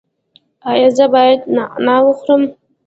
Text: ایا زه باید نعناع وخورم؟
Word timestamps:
ایا 0.69 0.89
زه 0.97 1.05
باید 1.13 1.41
نعناع 1.55 2.01
وخورم؟ 2.05 2.43